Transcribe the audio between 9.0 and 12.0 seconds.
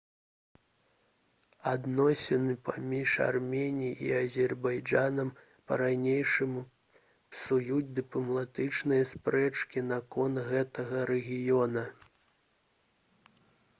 спрэчкі наконт гэтага рэгіёна